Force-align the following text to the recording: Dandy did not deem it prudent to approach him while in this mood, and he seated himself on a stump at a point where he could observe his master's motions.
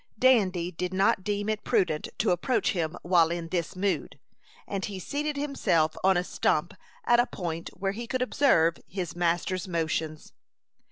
Dandy 0.17 0.71
did 0.71 0.95
not 0.95 1.23
deem 1.23 1.47
it 1.47 1.63
prudent 1.63 2.07
to 2.17 2.31
approach 2.31 2.71
him 2.71 2.95
while 3.03 3.29
in 3.29 3.49
this 3.49 3.75
mood, 3.75 4.17
and 4.67 4.83
he 4.83 4.97
seated 4.97 5.37
himself 5.37 5.95
on 6.03 6.17
a 6.17 6.23
stump 6.23 6.73
at 7.05 7.19
a 7.19 7.27
point 7.27 7.69
where 7.75 7.91
he 7.91 8.07
could 8.07 8.23
observe 8.23 8.77
his 8.87 9.15
master's 9.15 9.67
motions. 9.67 10.33